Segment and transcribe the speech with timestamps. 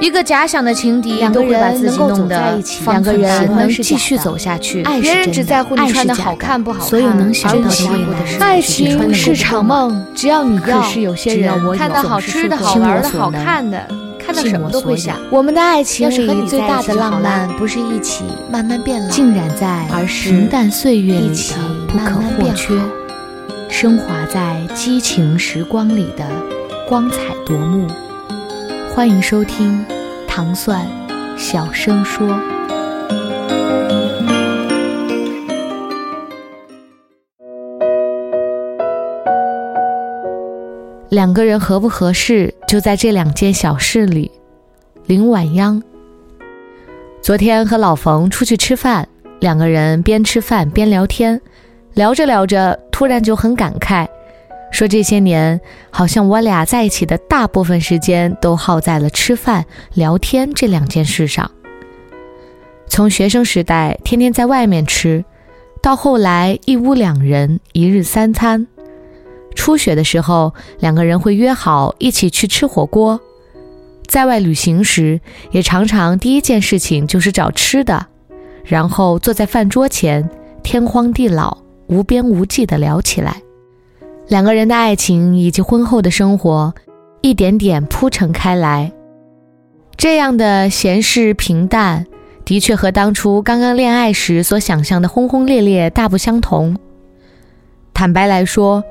[0.00, 4.82] 一个假想的情敌，两个人能够走在一起，两个人能继续走下去。
[5.00, 8.46] 别人只在乎你穿的好看不好看，所有能想到的未来。
[8.46, 10.80] 爱情是场梦，只要你要。
[10.80, 13.88] 可是有些人看到好吃的、好玩的、好看的，
[14.18, 15.16] 看到什么都会想。
[15.30, 21.54] 我们的爱情里最大的浪漫，不是一起慢慢变老，浸染在而是平淡岁月里的
[21.88, 22.74] 不可或缺，
[23.70, 26.24] 升华在激情时光里的
[26.86, 27.16] 光彩
[27.46, 27.86] 夺目。
[28.96, 29.84] 欢迎收听
[30.26, 30.90] 糖蒜
[31.36, 32.26] 小声说。
[41.10, 44.30] 两个人合不合适，就在这两件小事里。
[45.04, 45.82] 林晚央。
[47.20, 49.06] 昨天和老冯出去吃饭，
[49.40, 51.38] 两个人边吃饭边聊天，
[51.92, 54.08] 聊着聊着，突然就很感慨。
[54.76, 55.58] 说这些年，
[55.88, 61.50] 好像我俩在一起的大部分时间都耗在了吃饭、聊天这两件事上。
[62.86, 65.24] 从学生时代天天在外面吃，
[65.80, 68.66] 到后来一屋两人一日三餐；
[69.54, 73.18] 初学的时候，两个人会约好一起去吃火锅；
[74.06, 75.18] 在外旅行时，
[75.52, 78.06] 也常常第一件事情就是找吃的，
[78.62, 80.28] 然后坐在饭桌前，
[80.62, 83.40] 天荒地老、无边无际地聊起来。
[84.28, 86.74] 两个人的爱情以及婚后的生活，
[87.20, 88.92] 一点点铺陈开来。
[89.96, 92.06] 这样的闲适平淡，
[92.44, 96.76] 的确和当初刚刚恋爱时所想象的轰轰烈烈大不相同。
[97.94, 98.82] 坦白来说，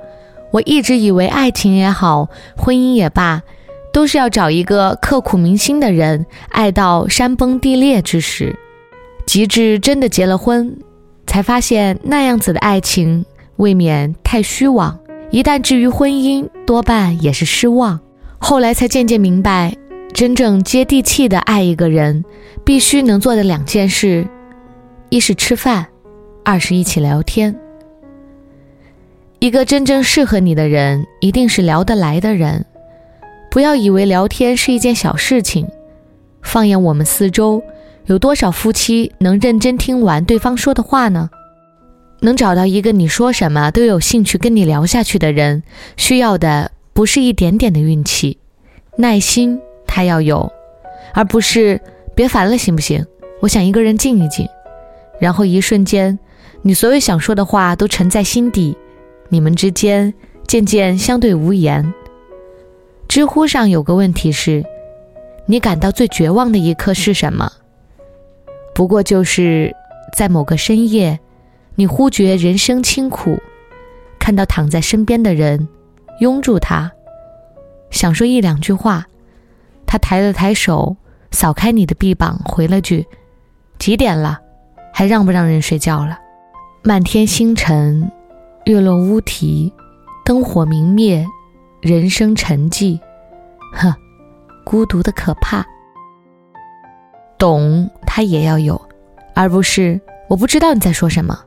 [0.51, 3.43] 我一直以为爱情也好，婚姻也罢，
[3.91, 8.57] 都是要找一个刻骨铭心的人，爱到山崩地裂之时。
[9.25, 10.77] 及至真的结了婚，
[11.27, 13.25] 才发现那样子的爱情
[13.57, 14.97] 未免太虚妄。
[15.31, 17.99] 一旦至于婚姻，多半也是失望。
[18.37, 19.75] 后来才渐渐明白，
[20.13, 22.23] 真正接地气的爱一个人，
[22.63, 24.25] 必须能做的两件事：
[25.09, 25.87] 一是吃饭，
[26.43, 27.55] 二是一起聊天。
[29.39, 32.65] 一个真正适合你的人，一定是聊得来的人。
[33.51, 35.67] 不要以为聊天是一件小事情。
[36.41, 37.61] 放眼我们四周，
[38.05, 41.29] 有多少夫妻能认真听完对方说的话呢？
[42.25, 45.63] 能找到一个你说什么都有兴趣跟你聊下去的人，
[45.95, 48.37] 需要的不是一点点的运气，
[48.97, 50.51] 耐心他要有，
[51.13, 51.79] 而不是
[52.13, 53.05] 别烦了行不行？
[53.39, 54.47] 我想一个人静一静，
[55.19, 56.17] 然后一瞬间，
[56.63, 58.75] 你所有想说的话都沉在心底，
[59.29, 60.13] 你们之间
[60.47, 61.93] 渐渐相对无言。
[63.07, 64.65] 知乎上有个问题是：
[65.45, 67.51] 你感到最绝望的一刻是什么？
[68.73, 69.75] 不过就是
[70.17, 71.19] 在某个深夜。
[71.75, 73.37] 你忽觉人生清苦，
[74.17, 75.67] 看到躺在身边的人，
[76.19, 76.91] 拥住他，
[77.91, 79.05] 想说一两句话，
[79.85, 80.95] 他抬了抬手，
[81.31, 83.05] 扫开你的臂膀，回了句
[83.77, 84.39] ：“几点了？
[84.93, 86.17] 还让不让人睡觉了？”
[86.81, 88.09] 漫天星辰，
[88.65, 89.73] 月落乌啼，
[90.23, 91.27] 灯火明灭，
[91.81, 92.99] 人生沉寂，
[93.73, 93.93] 呵，
[94.63, 95.65] 孤独的可怕。
[97.37, 98.79] 懂他也要有，
[99.33, 99.99] 而不是
[100.29, 101.37] 我不知道你在说什么。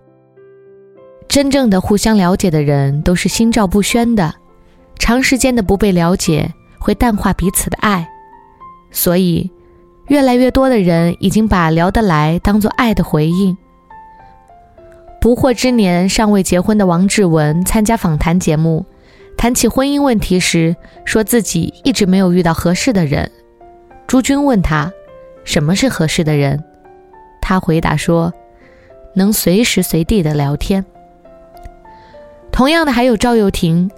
[1.29, 4.35] 真正的互相了解的人都是心照不宣的，
[4.99, 8.09] 长时间的不被了解会淡化彼此的爱，
[8.91, 9.51] 所以
[10.07, 13.57] 越来越多的人已经把聊得来当做爱的回应。
[15.21, 18.87] 不惑之年尚未结婚的王志文参加访谈节目，
[19.37, 20.75] 谈起婚姻问题时，
[21.05, 23.31] 说自己一直没有遇到合适的人。
[24.07, 24.91] 朱军问他
[25.45, 26.65] 什么是合适的人，
[27.43, 28.33] 他回答说，
[29.15, 30.83] 能随时随地的聊天。
[32.59, 33.89] 同样的还有赵又廷，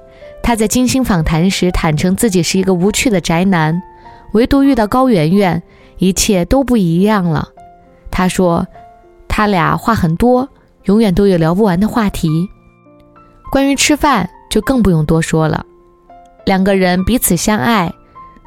[0.43, 3.83] 他在金星访谈时坦诚自己是一个无趣的宅男，
[4.33, 5.63] 唯独遇到高圆圆，
[5.97, 7.49] 一切都不一样了。
[8.11, 8.67] 他说，
[9.27, 10.47] 他俩话很多，
[10.85, 12.29] 永远都有聊不完的话题。
[13.51, 15.65] 关于吃饭就更不用多说了，
[16.45, 17.91] 两个人彼此相爱，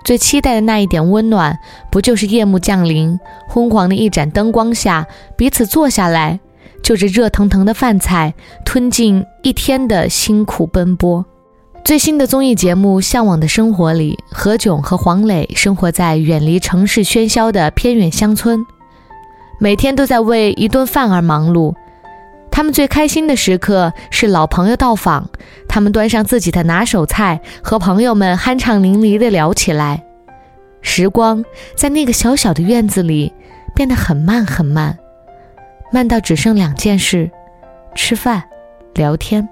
[0.05, 1.57] 最期待的那一点温暖，
[1.91, 3.19] 不就是夜幕降临，
[3.49, 6.39] 昏黄的一盏灯光下，彼此坐下来。
[6.83, 8.33] 就着热腾腾的饭菜，
[8.63, 11.25] 吞进一天的辛苦奔波。
[11.83, 18.65] 最新的综艺节目《向往的生活》里，何炅和黄磊生活在远离城市喧嚣的偏远乡村，
[19.59, 21.73] 每天都在为一顿饭而忙碌。
[22.51, 25.27] 他们最开心的时刻是老朋友到访，
[25.67, 30.03] 他们端上自己的拿手菜，和朋友们酣畅淋漓地聊起来。
[30.81, 31.43] 时光
[31.75, 33.33] 在那个小小的院子里
[33.73, 34.97] 变得很慢很慢。
[35.93, 37.29] 慢到只剩两件事：
[37.93, 38.41] 吃饭、
[38.95, 39.47] 聊天。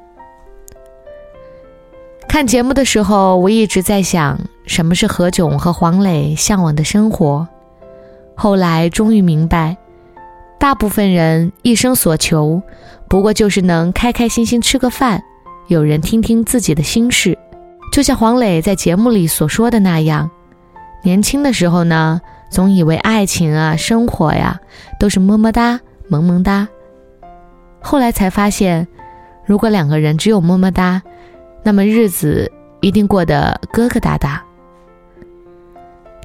[2.27, 7.47] 看节目的时候，我一直在想，什么是何炅和黄磊向往的生活。
[8.33, 9.77] 后来终于明白，
[10.59, 12.59] 大部分人一生所求，
[13.07, 15.21] 不过就是能开开心心吃个饭，
[15.67, 17.37] 有人听听自己的心事。
[17.93, 20.31] 就像黄磊在节目里所说的那样，
[21.03, 24.59] 年轻的时候呢，总以为爱情啊、生活呀，
[24.99, 25.79] 都是么么哒、
[26.11, 26.67] 萌萌哒。
[27.79, 28.85] 后来才发现，
[29.45, 31.01] 如果两个人只有么么哒，
[31.63, 34.37] 那么日子一定过得疙疙瘩瘩。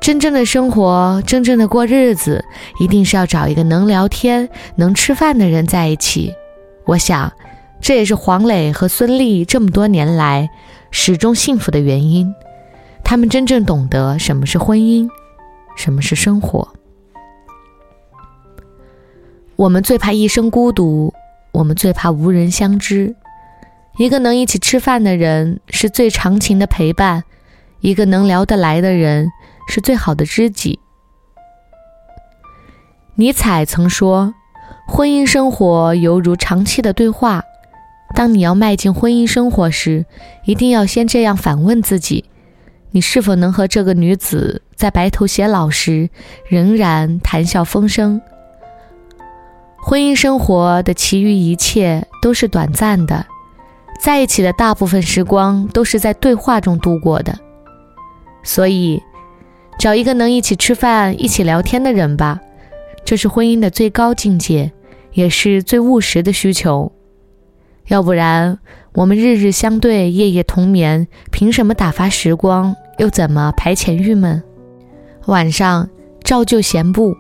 [0.01, 2.45] 真正的生活，真正的过日子，
[2.81, 6.35] 一定是要找一个能聊天、能吃饭的人在一起。
[6.85, 7.33] 我想，
[7.81, 10.51] 这也是黄磊和孙俪这么多年来
[10.91, 12.35] 始终幸福的原因。
[13.05, 15.09] 他们真正懂得什么是婚姻，
[15.77, 16.76] 什么是生活。
[19.57, 21.15] 我们最怕一生孤独，
[21.53, 23.17] 我们最怕无人相知。
[23.97, 27.25] 一个能一起吃饭的人是最长情的陪伴，
[27.81, 29.31] 一个能聊得来的人
[29.67, 30.79] 是最好的知己。
[33.15, 34.35] 尼采曾说
[34.87, 37.43] ：“婚姻生活犹如长期的对话。
[38.15, 40.05] 当你要迈进婚姻生活时，
[40.45, 42.27] 一定要先这样反问自己：
[42.91, 46.11] 你是否能和这个女子在白头偕老时
[46.47, 48.21] 仍然谈笑风生？
[49.89, 53.25] 婚姻生活的其余一切都是短暂的。”
[54.03, 57.39] 在一起的大部分时光都是在对话中度过的，
[58.43, 59.01] 所以，
[59.79, 62.41] 找一个能一起吃饭、一起聊天的人吧，
[63.05, 64.73] 这是婚姻的最高境界，
[65.13, 66.91] 也是最务实的需求。
[67.87, 68.59] 要不然，
[68.93, 72.75] 我们日日相对、夜夜同眠，凭什么打发时光？
[72.99, 74.43] 又怎么排遣郁闷？
[75.27, 75.89] 晚上
[76.23, 77.15] 照旧闲步，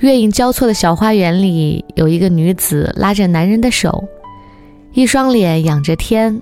[0.00, 4.04] 月影交错的小花园里，有一个女子拉着男人的手。
[4.92, 6.40] 一双脸仰着天，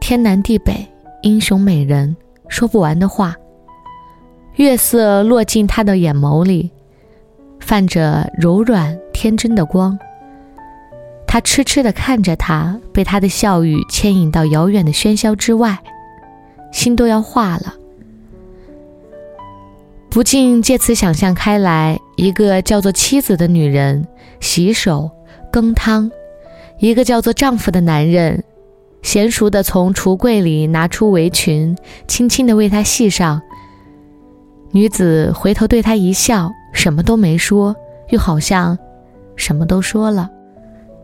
[0.00, 0.86] 天南地北，
[1.22, 2.14] 英雄美人，
[2.48, 3.34] 说不完的话。
[4.56, 6.70] 月色落进他的眼眸里，
[7.58, 9.98] 泛着柔软天真的光。
[11.26, 15.78] 他痴痴地看着他，被他的笑语牵引到遥远的喧嚣之外，
[16.70, 17.74] 心都要化了。
[20.12, 24.06] 不禁借此想象开来，一个叫做妻子的女人
[24.40, 25.10] 洗手
[25.50, 26.10] 羹汤。
[26.78, 28.44] 一个叫做丈夫的男人，
[29.02, 31.74] 娴熟地从橱柜里拿出围裙，
[32.06, 33.40] 轻轻地为她系上。
[34.72, 37.74] 女子回头对他一笑，什么都没说，
[38.10, 38.78] 又好像
[39.34, 40.28] 什么都说了。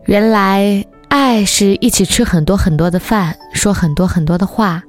[0.05, 4.83] 原来，爱是一起吃很多很多的饭，说很多很多的话，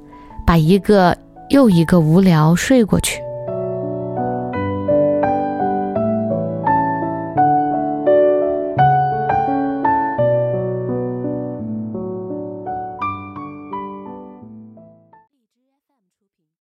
[0.45, 1.17] 把一个
[1.49, 3.19] 又一个无聊睡过去。